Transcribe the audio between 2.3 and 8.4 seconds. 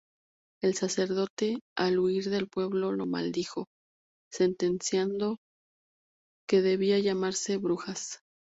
del pueblo lo maldijo, sentenciando que debía llamarse Brujas.